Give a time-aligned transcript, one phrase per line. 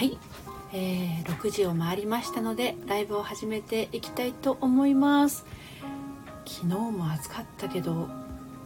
[0.00, 0.16] はい、
[0.72, 5.44] えー、6時を回りましたのでライブを始めていきたいと思います。
[6.46, 8.08] 昨日も暑かったけど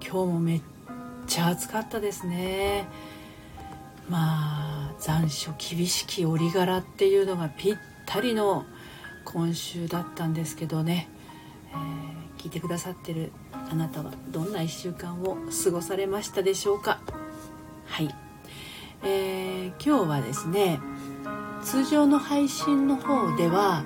[0.00, 0.62] 今日もめっ
[1.26, 2.86] ちゃ暑かったですね。
[4.08, 7.76] まあ残暑厳しき折柄っていうのがぴっ
[8.06, 8.64] たりの
[9.24, 11.08] 今週だったんですけどね、
[11.72, 17.00] えー、聞いてくださってるあなたはどんな1週間を過ごされましたでしょうか。
[17.86, 18.14] はい、
[19.02, 20.78] えー、今日はですね
[21.64, 23.84] 通常の配信の方では、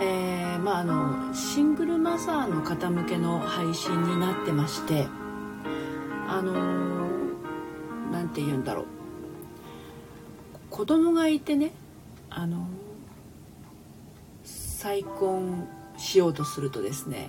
[0.00, 5.06] えー、まあ、あのシングルマザーの方向けの配信になってまして
[6.28, 6.52] あの
[8.10, 8.86] 何て言うんだろう。
[10.68, 11.70] 子供がいてね
[12.28, 12.66] あの
[14.42, 15.68] 再婚
[15.98, 17.28] しようとするとですね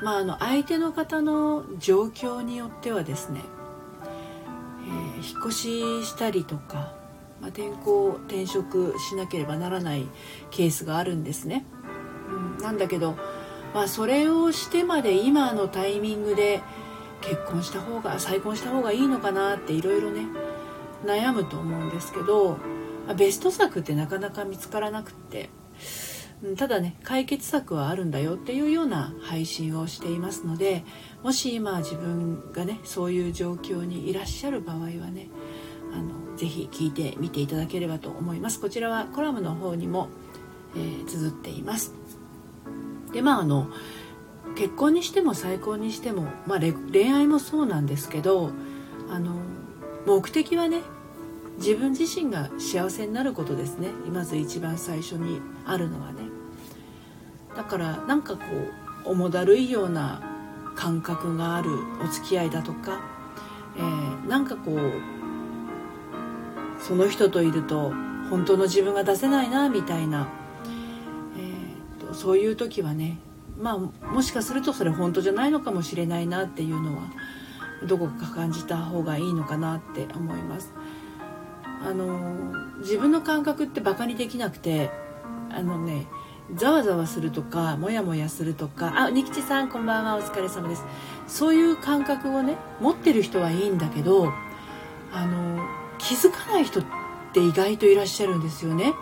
[0.00, 3.40] まああの相手の方の状況によってはですね、
[5.16, 6.99] えー、引っ越ししたりとか
[7.40, 10.06] まあ、転校転職しなければならない
[10.50, 11.64] ケースがあるんですね。
[12.56, 13.16] うん、なんだけど、
[13.74, 16.62] まあ、それをしてまで今のタイミングで
[17.20, 20.26] 結婚した方が再婚した方がいいのかなっていろいろね
[21.04, 22.58] 悩むと思うんですけど、
[23.06, 25.50] まあ、ベスト策ってなかなか見つからなくって
[26.56, 30.84] ただね解決策はあるんだよっていうような配信をしていますので
[31.22, 35.28] もし今自分がねそういう状況にいらっしゃる場合はね
[35.92, 38.60] あのぜひ聞いてみていただければと思います。
[38.60, 40.08] こちらはコラムの方にも、
[40.74, 41.92] えー、綴っています。
[43.12, 43.68] でまああの
[44.56, 48.52] 結婚にしても再婚にしても、まあ、恋愛もそうなんですけど
[49.10, 49.34] あの
[50.06, 50.80] 目的はね
[51.58, 53.88] 自分自身が幸せになることですね。
[54.10, 56.22] まず一番最初にあるのはね。
[57.54, 58.44] だからなんかこ
[59.04, 60.22] う重だるいような
[60.74, 61.68] 感覚がある
[62.02, 62.98] お付き合いだとか、
[63.76, 65.29] えー、なんかこう
[66.80, 67.92] その人といると
[68.30, 70.28] 本当の自分が出せないなみたいな、
[71.36, 73.18] えーと、そういう時はね
[73.58, 77.02] まあもしかするとそれ本当じゃないのかもしれないなっていうのは
[77.86, 80.72] どこか感じた方がいいのかなって思います。
[81.82, 84.90] あの自分の感覚ってバカにできなくて
[85.50, 86.06] あのね
[86.54, 90.84] ざわざわするとかモヤモヤするとかあニキチさんこんばんはお疲れ様です
[91.26, 94.30] そういう感覚をね持ってる人はいいんだけど
[95.12, 96.84] あの気づかない人っ
[97.32, 98.94] て意外といらっしゃるんですよね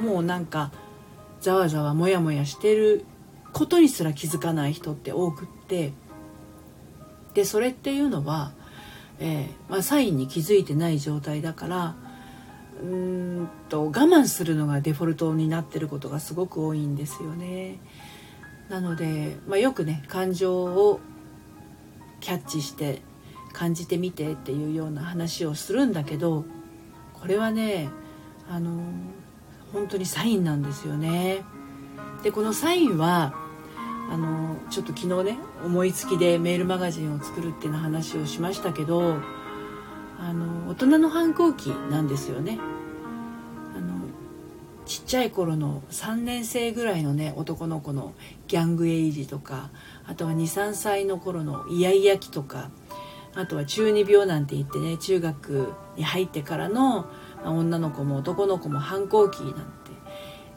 [0.00, 0.72] もうなんか
[1.40, 3.04] ざわざわモヤモヤしてる
[3.52, 5.92] ことにすら気づかない人って多くって
[7.34, 8.52] でそれっていうのは、
[9.18, 11.96] えー、まあ、サインに気づいてない状態だから
[12.80, 17.78] うーんと我慢するのがデフォルトになってることがすごく多いんですよね。
[18.68, 21.00] なので、まあ、よくね感情を
[22.20, 23.02] キャッチして
[23.54, 26.44] 感じてみてっていうような話をするんだけど
[27.14, 27.88] これはね
[28.50, 28.82] あの
[29.72, 31.42] 本当にサインなんですよね。
[32.22, 33.34] でこのサインは
[34.10, 39.16] あのちょっと昨日ね思いつきでメールマガジンを作るっていうの話をしましたけど
[40.18, 42.58] あの大人の反抗期なんですよね。
[43.76, 43.94] あの
[44.86, 48.14] ちっちゃい頃の3年生ぐらいのね男の子の
[48.48, 49.70] ギャングエイジとか
[50.06, 52.70] あとは23歳の頃のイヤイヤ期とか
[53.34, 57.06] あとは中二病なんて言ってね中学に入ってからの、
[57.44, 59.52] 女の子も男の子も反抗期なん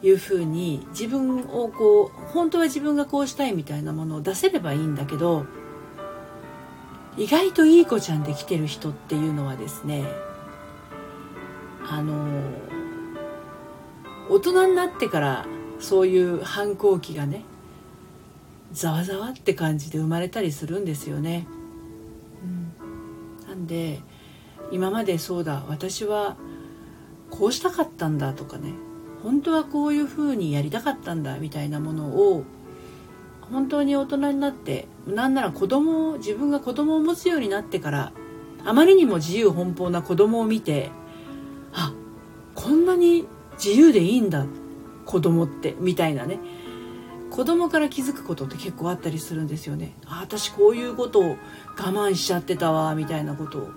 [0.00, 5.44] ていうふうに自分をこう本当は自分がこうしたいみたいなものを出せればいいんだけど
[7.18, 10.04] 意外といい子ちゃんで来てる人っていうのはですね
[11.90, 12.26] あの
[14.30, 15.46] 大人になってから
[15.80, 17.44] そういう反抗期がね
[18.72, 21.46] ざわざわって感じで生まれたりするんですよね。
[23.58, 24.00] んで
[24.70, 26.36] 今までそうだ私は
[27.30, 28.72] こうしたかったんだとかね
[29.22, 32.44] 本当はこういうふうにやりたかったんだみたいなものを
[33.40, 38.12] 本当に大人になってなんなら子供を自分が子供を持つようになってから
[38.64, 40.90] あまりにも自由奔放な子供を見て
[41.72, 41.92] あ
[42.54, 43.26] こんなに
[43.62, 44.46] 自由でいいんだ
[45.06, 46.38] 子供ってみたいなね。
[47.30, 49.94] 子供から気づくことって結構あったりするんですよね。
[50.06, 51.36] あ私こういうことを我
[51.76, 53.70] 慢しちゃってたわみたいなことを。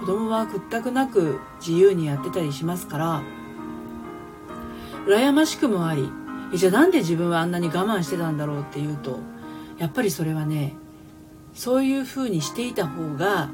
[0.00, 3.22] 子供は屈託なく自由にやってたりしますから。
[5.06, 6.08] 羨ましくもあり
[6.54, 9.18] じゃあなんで自分はあんなに我慢してたんだろうっていうと
[9.78, 10.74] やっぱりそれはね
[11.52, 13.50] そういうふうにしていた方が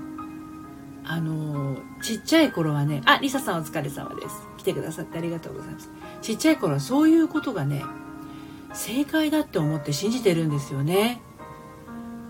[1.04, 4.50] あのちっちゃい頃はねあリサさんお疲れ様です。
[4.58, 5.90] 来てくださってありがとうございます
[6.20, 7.82] ちっちゃい頃はそういうことがね
[8.72, 11.20] 正解だって思って信じてるんですよね。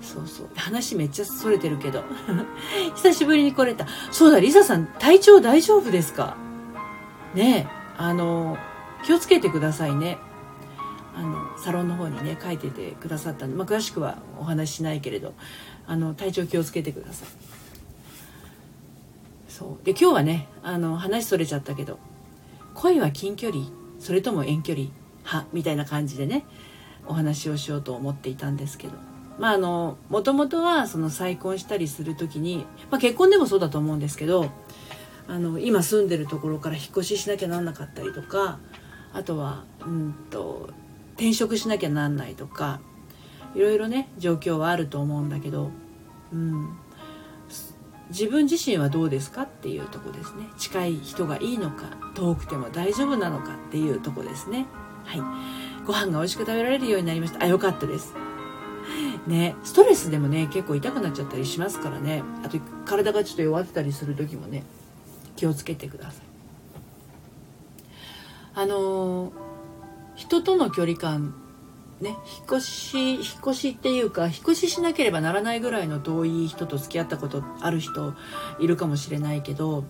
[0.00, 0.50] そうそう。
[0.56, 2.02] 話めっちゃそれてるけど。
[2.96, 3.86] 久しぶりに来れた。
[4.10, 6.36] そうだリサさん体調大丈夫ですか？
[7.34, 8.56] ねえあの
[9.04, 10.18] 気をつけてくださいね。
[11.14, 15.34] あのサロンの方にね書いててくださったんで、まあ、詳しくはお話ししないけれど
[15.86, 17.28] あの体調気をつけてください。
[19.48, 19.84] そう。
[19.84, 21.98] で今日はねあの話それちゃったけど
[22.74, 23.64] 恋は近距離
[23.98, 24.86] それとも遠距離？
[25.30, 26.44] 派みたいな感じでね
[27.06, 28.94] お話をしようと思っていたんですけど。
[29.38, 34.50] まああのもともとはその再婚したりする時に、まあ、結婚でもそうだと思うんですけど
[35.28, 38.58] あの今住んでるところから引っ越ししなきゃなんなかったりとか
[39.14, 40.68] あとはうんと
[41.14, 42.80] 転職しなきゃなんないとか
[43.54, 45.70] いろいろね状況はあると思うんだけど、
[46.32, 46.76] うん、
[48.10, 50.44] 自分自身はどうですかっていうとこですね。
[50.58, 54.66] 近い人がいいのか遠くても大丈夫なのかっていうとこですね。
[55.04, 55.22] はい。
[55.86, 57.44] ご飯が美味しく食べられるようになりました。
[57.44, 58.14] あよかったです。
[59.26, 62.22] ねストレスでもね結構痛くなっちゃったりしますからね。
[62.44, 64.62] あと体がちょっと弱ってたりする時もね
[65.36, 66.14] 気をつけてください。
[68.54, 69.32] あの
[70.16, 71.34] 人との距離感
[72.00, 72.16] ね、引っ
[72.46, 78.14] 越し引っ越しっていうか引っ越ししなければならないぐらいの遠い人と付き合ったことある人
[78.58, 79.84] いるかもしれないけど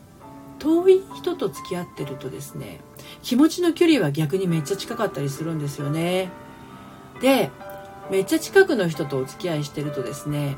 [0.61, 2.81] 遠い人と付き合ってるとですね
[3.23, 6.31] 気持ちの距離は逆にめっちゃ近かったりするんですよね。
[7.21, 7.51] で
[8.11, 10.57] めっちゃ近くの人とお付き合いしてるとですね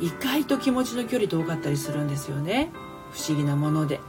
[0.00, 2.70] 意外と気持ちの距離遠かったりするんですよね。
[3.10, 4.00] 不思議なもので。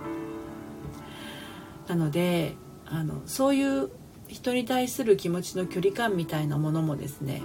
[1.88, 2.56] なので
[2.86, 3.90] あのそういう
[4.28, 7.42] 人に対する気持ちの距離感みたいなものもですね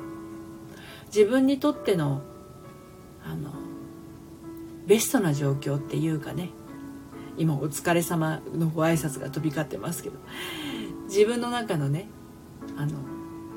[1.07, 2.23] 自分にとっての
[3.25, 3.51] あの
[4.87, 6.51] ベストな状況っていうかね
[7.37, 10.17] 今お疲れ様のご挨拶が飛び交ってますけど
[11.07, 12.07] 自分の中のね
[12.77, 12.99] あの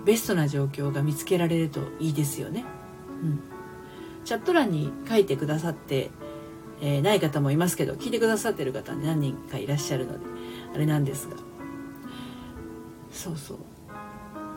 [0.05, 2.63] ベストな状況が見つけられるといいですよね。
[3.21, 3.39] うん、
[4.23, 6.11] チャット欄に書いてくださって、
[6.81, 10.25] えー、ない方もいますけど聞いてくださってる方何人かいらっしゃるので
[10.73, 11.35] あれなんですが。
[13.11, 13.57] そうそう。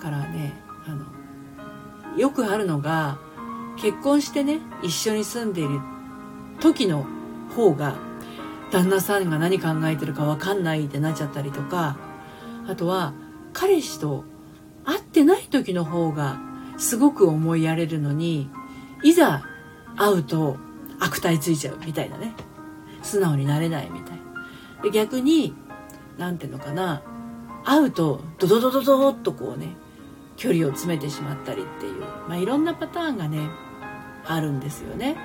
[0.00, 0.52] からね
[0.86, 1.04] あの
[2.18, 3.18] よくあるのが
[3.76, 5.80] 結婚してね一緒に住んでいる
[6.60, 7.06] 時の
[7.54, 7.94] 方が
[8.70, 11.96] 旦那さんが何考えてるか分かんないってなっちゃったりとか
[12.68, 13.12] あとは
[13.52, 14.24] 彼氏と
[14.84, 16.38] 会ってない時の方が
[16.78, 18.48] すごく思いやれるのに
[19.02, 19.42] いざ
[19.96, 20.56] 会うと
[20.98, 22.34] 悪態ついちゃうみたいなね。
[23.02, 24.18] 素直になれないみたい
[24.82, 25.54] で逆に
[26.18, 27.02] 何ていうのかな。
[27.64, 29.76] 会うとドドドドドッとこうね
[30.36, 33.50] 距離を詰めてしまったりっていう、まあ、いろんなパターンがね
[34.24, 35.16] あるんですよね。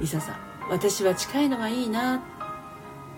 [0.00, 0.51] リサさん。
[0.70, 2.22] 私は近いのがいいな。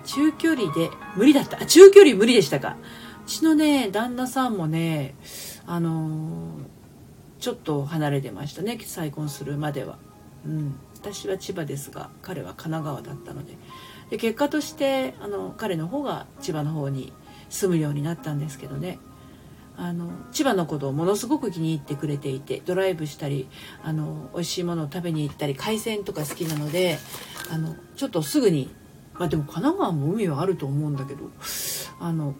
[0.04, 1.62] 中距離で無理だった。
[1.62, 2.76] あ中距離無理でしたか。
[3.24, 5.14] うちのね旦那さんもね
[5.66, 6.64] あのー、
[7.40, 8.78] ちょっと離れてましたね。
[8.84, 9.98] 再婚するまでは。
[10.46, 10.74] うん。
[10.94, 13.56] 私は千葉ですが彼は神奈川だったので。
[14.10, 17.12] で結果としてあの彼の方が千葉の方に
[17.48, 18.98] 住むようになったんですけどね。
[19.76, 23.48] あの千葉のことをものすごく気に入ってくれていてドライブしたり
[23.82, 26.98] あの美味しいものを食べに行ったり海鮮とか好きなので
[27.50, 28.72] あのちょっとすぐに、
[29.14, 31.30] まあ、でも神奈川も海はあると思うんだけど
[32.00, 32.34] あの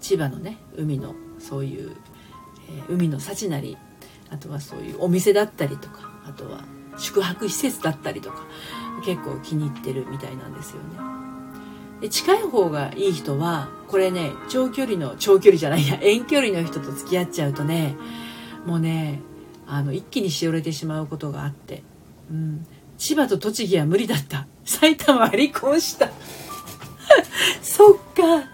[0.00, 1.96] 千葉のね海のそういう、
[2.68, 3.78] えー、海の幸なり
[4.28, 6.64] あとはそういうお店だったりとかあとは
[6.98, 8.46] 宿泊施設だったりとか
[9.04, 11.29] 結構気に入ってるみたいなんですよね。
[12.00, 17.96] で近い方がいい人はこれね長距離の長距離じゃないや 遠距離の人と付き合っちゃうとね
[18.66, 19.20] もうね
[19.66, 21.82] あの一気にしおれてしまうことがあって、
[22.30, 22.66] うん、
[22.98, 24.46] 千葉と栃木は無理だった。
[24.64, 26.10] 埼玉は離婚した。
[27.62, 28.48] そっか。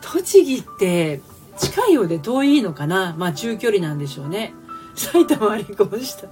[0.00, 1.20] 栃木って
[1.58, 3.14] 近いようで遠いのかな。
[3.18, 4.54] まあ中距離なんでしょうね。
[4.94, 6.28] 埼玉は離婚した。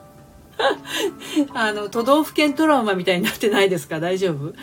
[1.54, 4.00] あの都道府県トラウマみたいになってないですか？
[4.00, 4.54] 大丈夫？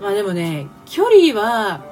[0.00, 1.84] まあでもね距離は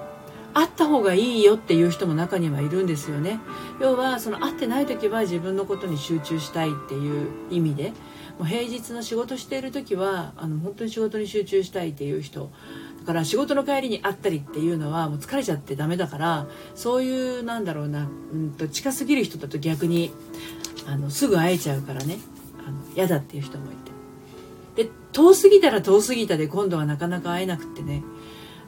[0.54, 3.40] あった方がいいよっていう人も中にはいるんですよね。
[3.78, 7.92] 要はその会ってない時は自分のことに集中したいっていう意味で
[8.38, 12.50] もう平日の仕事している時はあの本当に仕事に集中したいっていう人。
[13.00, 20.10] だから仕事の帰りに会ったりっていうのはもう疲れちゃってダメだからそういうなんだろうな、うんと近すぎる人だと逆に
[20.86, 22.18] あのすぐ会えちゃうからね。
[22.96, 23.75] 嫌だっていう人もい
[24.76, 28.02] で遠すぎたら遠すぎたで今度はなかなか会えなくってね。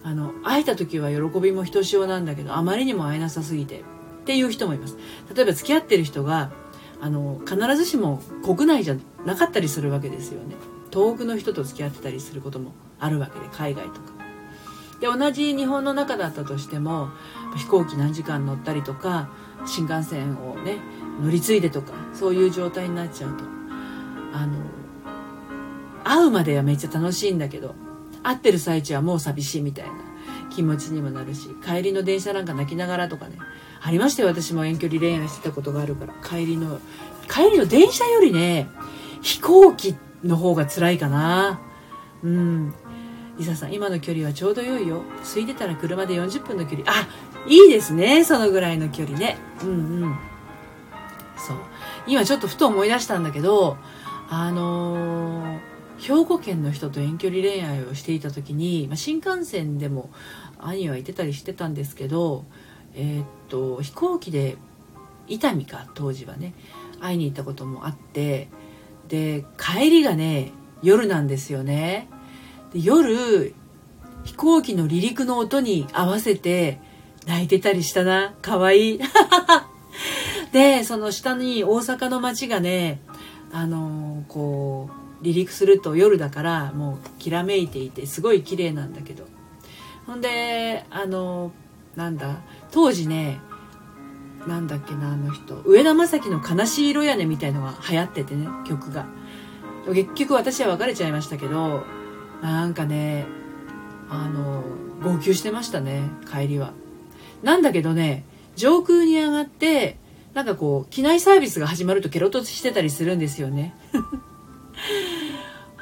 [0.05, 3.83] あの会えた時は喜びもひとしおなんだけどあまりにも会えなさすぎてっ
[4.25, 4.97] ていう人もいます。
[5.35, 6.51] 例えば付き合ってる人が
[7.01, 10.55] あの必ずしも国内じゃなかったりするわけですよね。
[10.91, 14.19] 遠くの人と付き合ってたりすることもあるわけで海外とか。
[15.01, 17.11] で同じ日本の中だったとしても
[17.57, 19.29] 飛行機何時間乗ったりとか
[19.65, 20.79] 新幹線をね
[21.23, 23.45] 乗り継いでとかそういう状態になっちゃうと。
[24.33, 24.57] あの
[26.09, 27.75] 会うまではめっちゃ楽しいんだけど
[28.23, 29.93] 会ってる最中はもう寂しいみたいな
[30.51, 33.37] 気持ちにもなるし帰りの電車なんか泣きながらとかね
[33.81, 36.15] ありましたよ私も遠距離恋愛してたことがあるから。
[36.23, 36.81] 帰りの
[37.29, 38.69] 帰りの電車よりね
[39.23, 41.61] 飛行機の方が辛いかな。
[42.23, 42.75] うん。
[43.39, 45.03] リサさん今の距離はちょうど良いよ。
[45.23, 46.91] 空いてたら車で40分の距離。
[46.91, 47.07] あ
[47.47, 48.25] いいですね。
[48.25, 49.39] そのぐらいの距離ね。
[49.63, 50.19] うんうん。
[51.37, 51.57] そう。
[52.07, 53.77] 今ちょっとふと思い出したんだけど
[54.31, 55.59] あのー、
[55.99, 60.11] 兵庫県の人と遠距離恋愛をしていた時に、まあ、新幹線でも
[60.59, 62.45] 兄は行ってたりしてたんですけど
[62.95, 64.57] えー、っと飛行機で
[65.27, 66.55] 伊丹か当時はね
[67.01, 68.49] 会いに行ったこともあって
[69.09, 70.53] で帰りがね
[70.83, 72.09] 夜なんですよね。
[72.73, 73.55] で夜
[74.25, 76.81] 飛行機の離陸の音に合わせて
[77.27, 78.35] 泣いてたりしたな。
[78.43, 79.01] かわいい。
[80.53, 83.01] でその下に大阪の街がね
[83.53, 89.25] あのー、こう離陸すると夜だからもうきらめいていてすごい綺麗なんだけど。
[90.07, 91.53] ほんであの、
[91.95, 93.41] なんだ当時ね
[94.47, 95.57] なんだっけなあの人。
[95.65, 99.07] 上田正樹の「悲しい色屋根」みたいのが流行っててね曲が。
[99.93, 101.83] 結局私は別れちゃいましたけど
[102.43, 103.27] なんかね
[104.11, 104.63] あの
[105.03, 106.73] 号泣してましたね帰りは。
[107.43, 108.25] なんだけどね
[108.57, 109.99] 上空に上がって
[110.35, 113.75] なんかこう機内サービスが始まるとケロッとしてたりするんですよね。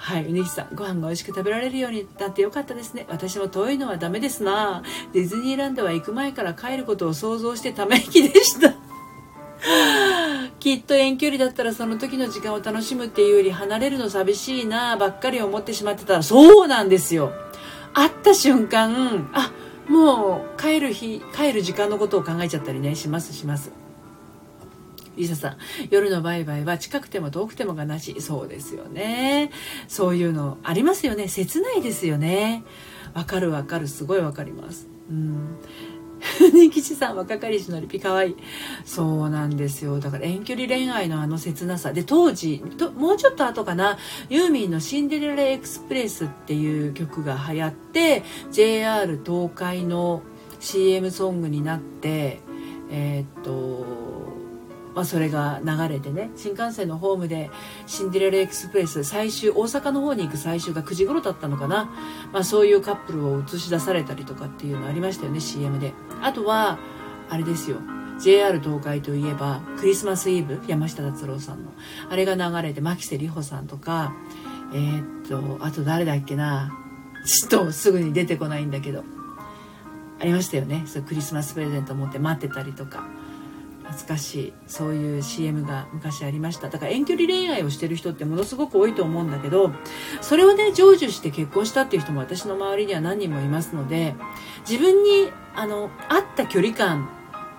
[0.06, 3.06] はい、うねぎさん、ご飯が美味しく食べられるようになってよかったですね。
[3.08, 4.84] 私も遠いのはダメですな。
[5.12, 8.76] ディズニーランドは行く前から帰ることを想像してため息でした。
[10.60, 17.32] きっと遠距離だったらその時の時間を楽しむっていうより離れるの寂しいなばっかり思ってしまってたらそうなんですよ。
[17.92, 19.50] 会った瞬間、あ、
[19.88, 23.72] もう帰る日、帰る時間のことを考えちゃったりね、しますします。
[25.16, 25.56] リサさん、
[25.90, 28.20] 夜のバイバイは近くても遠くてもがなし。
[28.20, 29.50] そうですよね。
[29.88, 31.28] そういうのありますよね。
[31.28, 32.64] 切ないですよね。
[33.14, 33.88] わかるわかる。
[33.88, 34.88] すごいわかります。
[35.10, 35.56] うん。
[36.52, 38.36] 人吉さん若かりしのリピかわいい
[38.84, 50.22] そうなんですよだから遠距離恋愛のあの切なさで当時ともうちょっと後かなユーミンの「シンデレラエクスプレス」っていう曲が流行って JR 東海の
[50.58, 52.40] CM ソングになって
[52.90, 54.05] えー、っと
[54.96, 57.50] まあ、それが流れてね新幹線のホームで
[57.86, 61.84] シンデレラエクスプレス最終大阪の方に行く最終が9時頃だったのかな、
[62.32, 65.92] まあ、そういうカップルを映し出されたりとかっていうのありましたよね CM で。
[66.22, 66.78] あとは
[67.28, 67.76] あれですよ。
[68.18, 71.72] JR 東海といえばクリスマスイブ山下達郎さんの。
[72.08, 74.14] あれが流れて牧瀬里穂さんとか
[74.72, 76.72] えー、っとあと誰だっけな。
[77.26, 79.04] ちょっとすぐに出てこないんだけど。
[80.18, 80.84] ありましたよね。
[80.86, 83.04] そクリスマスプレゼント持って待ってたりとか。
[83.88, 86.68] 懐かしいそういう CM が昔ありました。
[86.68, 89.72] だから遠距離恋愛をしてる人ってものすごく多いと思うんだけど
[90.20, 94.14] それをね成就して結婚したっていう人も私の周りには何人もいますので
[94.68, 97.08] 自分にあの合った距離感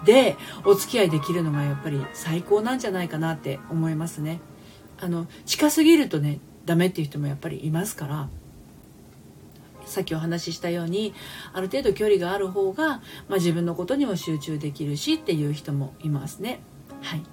[0.03, 4.41] でお付き合いできるのがやっぱり最高なんじゃないかなって思いますね。
[5.00, 8.29] あの近すぎるとねダメっていう人もやっぱりいますから。
[9.88, 11.13] さっきお話ししたように
[11.53, 13.01] ある程度距離がある方が、ま
[13.32, 16.60] あ、自分のことにも集中できるしっていう人もいますね
[17.01, 17.24] はい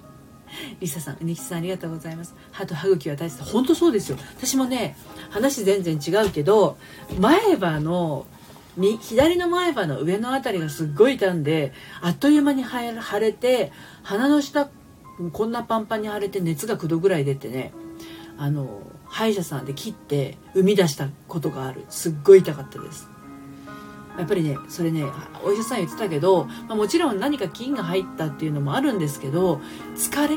[0.79, 2.35] リサさん、うにきさんありがとうございます。
[2.51, 3.43] 歯と歯茎は大切。
[3.43, 4.17] 本当そうですよ。
[4.37, 4.95] 私もね、
[5.29, 6.77] 話全然違うけど、
[7.19, 8.25] 前歯の、
[9.01, 13.71] 左の前歯の上の辺りがすっごい痛んで、あっという間に腫れて、
[14.03, 14.69] 鼻の下、
[15.31, 17.73] こんなパンパンに腫れて熱が9度ぐらい出てね、
[18.37, 18.81] あの、
[19.15, 21.85] 歯医者さんで切って生み出したことがある。
[21.87, 23.07] すっごい痛かったです。
[24.17, 25.05] やっぱりねそれね
[25.41, 29.61] お医者さん言ってたけど、まあ、もちろん何か菌が入ったっていうのもあるんですけど
[29.95, 30.35] 疲れ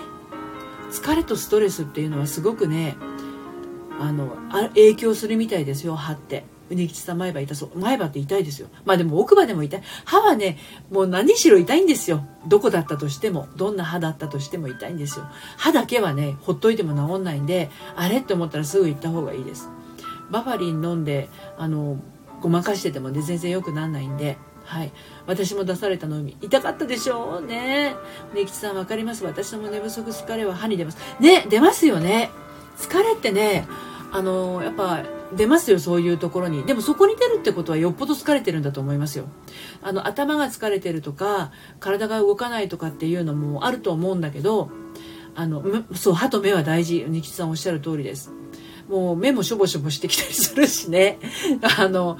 [0.92, 2.96] 疲れとストレスっていうのはすごくね
[3.98, 4.36] あの
[4.74, 6.44] 影響するみたいですよ歯って。
[6.70, 10.58] うね吉さん前歯痛そう前歯って痛いですよまあでも奥歯でも痛い歯はね
[10.90, 19.68] もう何しろ痛いんですよどこだったとしてもどんな歯だったとしても痛いんですよ歯だけはねほっといても治んないんであれって思ったらすぐ行った方がいいです
[20.30, 22.00] バファリン飲んであの
[22.40, 24.92] ごまかしててもね全然良くならないんではい。
[25.26, 27.46] 私も出されたの痛かったでしょう？
[27.46, 27.94] ね。
[28.34, 29.24] ねきちさんわかります？
[29.24, 30.98] 私も寝不足疲れは歯に出ます。
[31.20, 32.28] ね、出ますよね。
[32.76, 33.66] 疲れってね、
[34.12, 35.04] あの、やっぱ
[35.36, 36.64] 出ますよそういうところに。
[36.64, 39.26] でもそこに出るってことはよっぽど疲れてるんだと思いますよ。
[39.82, 44.70] あの頭が疲れてるとか体が動かないとかっていうのもあると思うんだけど
[45.34, 45.62] あの
[45.94, 48.32] そう歯と目は大事二吉さんおっしゃる通りです。
[48.88, 51.18] もう目もしょぼしょぼしてきたりするしね。
[51.78, 52.18] あの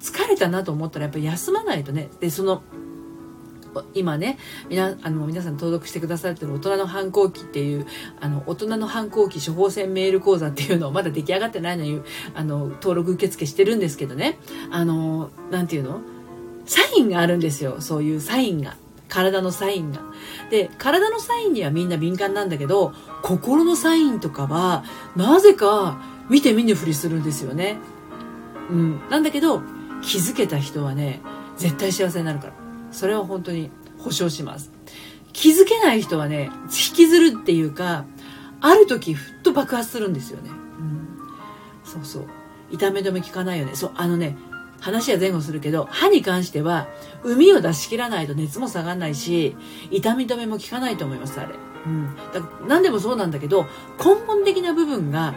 [0.00, 2.08] 疲れたなと思ったらやっぱり休まないとね。
[2.20, 2.62] でその
[3.94, 7.86] 今ね皆あの皆さん登録してくださってる大人の反抗期っていう
[8.20, 12.00] あの大人の反抗期処方箋メール講座っていうのをまだ出来上がってないのに
[12.34, 14.38] あの登録受付してるんですけどね。
[14.70, 16.00] あのなんていうの？
[16.66, 17.80] サインがあるんですよ。
[17.80, 18.76] そういうサインが。
[19.08, 20.02] 体のサインが。
[20.50, 22.92] で体のサインにはみんな敏感なんだけど
[23.22, 24.84] 心のサインとかは
[25.16, 27.78] なぜか見て見ぬふりするんですよね。
[28.70, 29.00] うん。
[29.08, 29.62] なんだけど
[30.02, 31.22] 気づけた人はね
[31.56, 32.52] 絶対幸せになるから。
[32.90, 34.70] それは本当に保証します。
[35.32, 38.04] 気づけない人はね引きずるっていうか
[38.60, 41.08] ある時ふっと爆発するんですよね、うん、
[41.84, 42.26] そうそう。
[42.70, 43.74] 痛め止め効かないよね。
[43.74, 44.36] そうあのね
[44.80, 46.88] 話は前後するけど歯に関しては
[47.24, 49.56] 膿を出し切らないと熱も下がらないし
[49.90, 51.54] 痛み止めも効かないと思いますあれ、
[51.86, 53.64] うん、だから何でもそうなんだけど
[53.98, 55.34] 根本的な部分が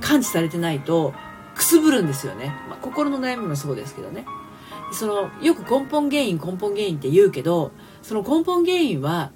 [0.00, 1.12] 感知されてないと
[1.54, 4.24] くすぶるんですよね、まあ、心の悩みもそうですけどね。
[4.92, 9.32] そのよく根本原因根本原因って言うけどその根本原因は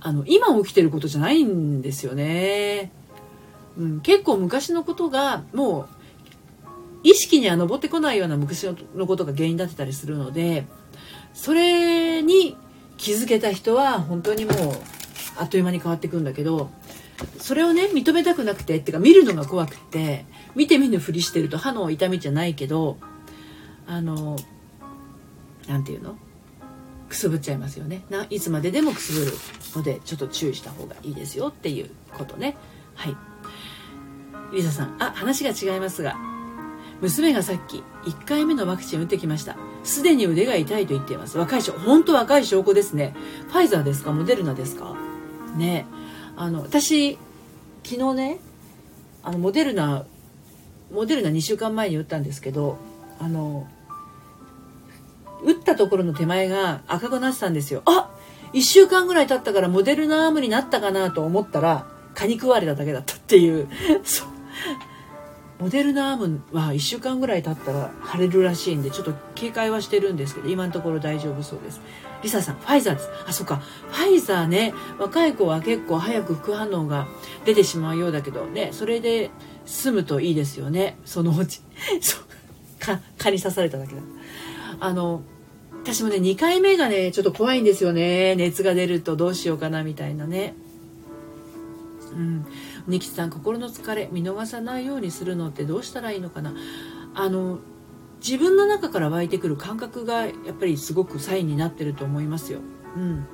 [0.00, 2.90] あの今起きてることじゃないんですよね、
[3.76, 5.88] うん、結構昔のことがもう
[7.04, 8.64] 意識には上ってこないような昔
[8.94, 10.66] のことが原因だってたりするので
[11.34, 12.56] それに
[12.96, 14.54] 気づけた人は本当にもう
[15.38, 16.70] あっという間に変わっていくんだけど
[17.38, 22.98] それをね認めたくなくてっていうか見るのが怖くて見て見ぬふりしてると歯の痛みじゃないけど
[23.86, 24.36] あの
[25.68, 26.16] 何て言うの？
[27.08, 28.04] くすぶっちゃいますよね。
[28.08, 29.32] ないつまででもくすぶる
[29.76, 32.56] のでちょっと注意した方がいいですよっていうことね。
[32.94, 33.16] はい。
[34.54, 36.16] リサさんあ話が違いますが
[37.00, 39.56] 娘がさっき1回目のワクチン打ってきました。
[39.84, 41.36] すでに腕が痛いと言っています。
[41.36, 43.14] 若い証本当若い証拠ですね。
[43.48, 44.12] ファイザーですか？
[44.12, 44.94] モデルナですか？
[45.56, 45.86] ね。
[46.36, 47.18] あの私
[47.84, 48.38] 昨日ね
[49.22, 50.06] あのモデルナ
[50.92, 52.78] モデルナ2週間前に打ったんですけど
[53.22, 53.68] あの
[55.44, 57.82] 打ったところの手前が赤くなってたんですよ。
[57.86, 58.10] あ
[58.52, 63.68] 1週間ぐらい経ったからモデルナアームになったかなと思ったら蚊に食われただけだったっていう。
[64.04, 64.28] そう。
[65.60, 71.80] モデルナアームは1週間ぐらい経ったら腫れるらしいんでちょっと警戒はしてるんですけど今のところ大丈夫そうです。
[72.22, 73.08] リサさんファイザーです。
[73.26, 73.56] あそっか。
[73.56, 77.06] ファイザーね若い子は結構早く副反応が
[77.44, 79.30] 出てしまうようだけどねそれで
[79.64, 80.98] 済むといいですよね。
[81.04, 81.62] そのうち。
[82.00, 82.24] そう。
[83.18, 84.02] 蚊に刺されただけだ。
[84.80, 85.22] あの
[85.82, 88.34] 私もね2回目がねちょっと怖いんですよね。
[88.36, 90.54] 熱が出るとどうしようかなみたいなね。
[92.12, 92.46] うん。
[92.86, 96.54] ニキさん心の疲れ見逃さないようにするのってどうしたらいいのかな。
[97.14, 97.58] あの
[98.20, 102.60] 自分の中から湧いてくる感覚がやっぱりすごくサインになってると思いますよ。
[102.96, 103.26] うん、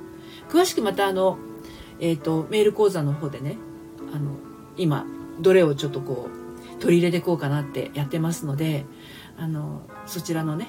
[0.49, 1.37] 詳しくまたあの、
[1.99, 3.57] えーと、メール講座の方でね
[4.13, 4.31] あの
[4.77, 5.05] 今
[5.39, 8.85] どれをちょっとこう取り入れていこうかなってやってますので
[9.39, 10.67] あのそちらのね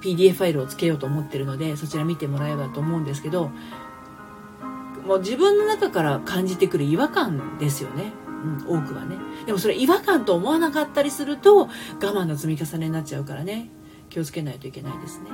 [0.00, 3.50] PDF ファイルをつけようと思ってるのでそちら見てもらえばと思うんですけど
[5.06, 8.12] もう自分の中から感じてくる違和感ですよね。
[8.44, 9.16] うん、多くはね。
[9.46, 11.68] でもそれ違和感と思わなかったりすると我
[12.00, 13.68] 慢の積み重ねになっちゃうからね。
[14.12, 15.30] 気をつけないといけないですね。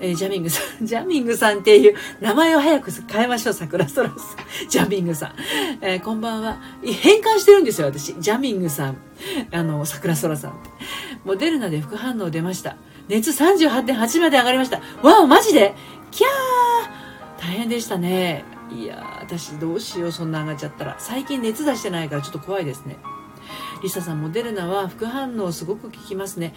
[0.00, 4.16] えー、ジャミングさん、 ジャミングさんっていう名前を早く変えましょう、桜空さん。
[4.68, 5.32] ジャミングさん。
[5.82, 6.58] えー、こんばんは。
[6.82, 8.14] 変換してるんですよ、私。
[8.18, 8.96] ジャミングさん。
[9.52, 10.52] あの、桜空さん。
[11.28, 12.76] モデルナで副反応出ました。
[13.08, 14.80] 熱38.8まで上がりました。
[15.02, 15.74] わお、マジで？
[16.10, 18.44] キャー大変でしたね。
[18.70, 22.96] いや私どうしようそんな上がっちゃったら最近熱出してないからちょっと怖いですね
[23.82, 26.54] リサさんモデルナは副反応すごく効きますね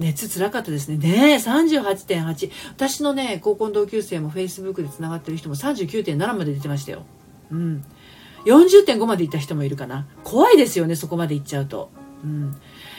[0.00, 0.96] 熱つらかったですね。
[0.96, 2.50] ねえ、38.8。
[2.72, 7.04] 私のね、高校の同級生も Facebook で繋がってる人も39.7まで出てましたよ。
[7.52, 7.84] うん。
[8.44, 10.06] 40.5まで行った人もいるかな。
[10.24, 11.90] 怖いですよね、そこまで行っちゃうと。
[12.24, 12.56] うん。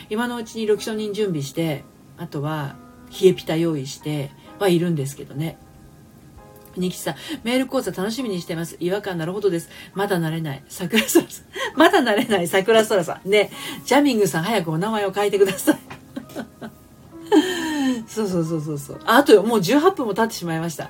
[0.09, 1.83] 今のうちにロキソニン準備して、
[2.17, 2.75] あとは、
[3.21, 5.57] 冷えピタ用意してはいるんですけどね。
[6.77, 8.77] ニキさん、メール講座楽しみにしてます。
[8.79, 9.69] 違和感なるほどです。
[9.93, 10.63] まだ慣れない。
[10.67, 11.25] 桜空さん。
[11.75, 13.29] まだ慣れない桜空さん。
[13.29, 13.51] ね、
[13.85, 15.79] ジャミングさん早くお名前を変えてください。
[18.07, 18.99] そうそうそうそうそう。
[19.05, 20.89] あともう18分も経ってしまいました。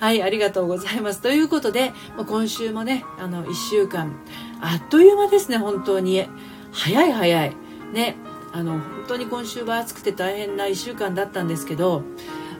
[0.00, 1.20] はい、ありがとうございます。
[1.20, 1.92] ということで、
[2.26, 4.12] 今週もね、あの、1週間、
[4.60, 6.26] あっという間ですね、本当に。
[6.72, 7.56] 早い早い。
[7.92, 8.16] ね、
[8.56, 12.02] あの、本当に今週は暑くて大変な1週間だったんですけど、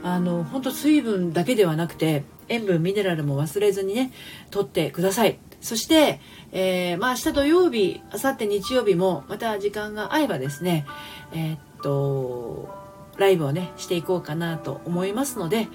[0.02, 4.12] あの、本当水分だけではなくて、塩分ミネラルも忘れずにね
[4.50, 5.38] 取ってください。
[5.62, 6.20] そして、
[6.52, 10.86] えー、まあ明日土曜日明後日日曜日もまた時間が合えばですね
[11.32, 12.68] えー、っと
[13.16, 15.66] ライブをねしていこうかなと思いますので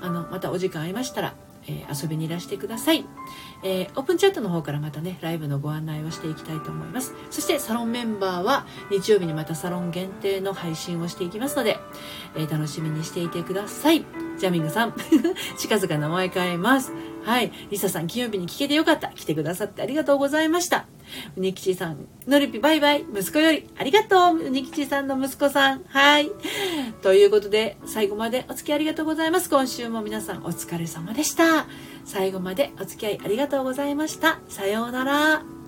[0.00, 1.34] あのまたお時間ありましたら
[1.66, 3.04] えー、遊びにいらしてください、
[3.62, 7.14] えー、オープンチャットの方からまたねライブのご案内をしていきたいと思います。
[7.30, 11.78] そしてサロンメンバーは日曜日にまたサロン限定の配信をしていきますので、
[12.36, 14.04] えー、楽しみにしていてください。
[14.38, 14.94] ジャミングさん
[15.56, 16.92] 近々名前変えます。
[17.24, 17.50] はい。
[17.70, 19.08] リサさん、金曜日に聞けてよかった。
[19.08, 20.86] 来てくださってありがとうございました。
[21.36, 23.04] うにきちさん、のりぴバイバイ。
[23.12, 24.38] 息子より、ありがとう。
[24.38, 25.84] うにきちさんの息子さん。
[25.88, 26.30] はい。
[27.02, 29.48] ということで、最後までお付き合いありがとうございます。
[29.48, 31.66] 今週も皆さんお疲れ様でした。
[32.04, 34.40] 最後までお付き合いありがとうございました。
[34.48, 35.63] さようなら。